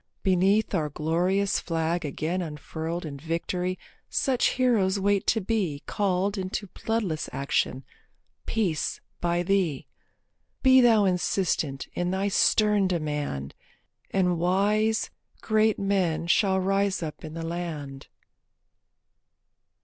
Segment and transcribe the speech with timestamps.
[0.23, 3.77] Beneath our glorious flag again unfurled In victory
[4.09, 7.85] such heroes wait to be Called into bloodless action,
[8.47, 9.85] Peace, by thee.
[10.63, 13.53] Be thou insistent in thy stern demand,
[14.09, 18.07] And wise, great men shall rise up in the land.